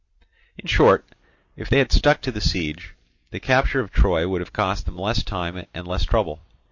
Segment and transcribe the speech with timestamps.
[0.57, 1.05] In short,
[1.55, 2.95] if they had stuck to the siege,
[3.29, 6.39] the capture of Troy would have cost them less time and less trouble.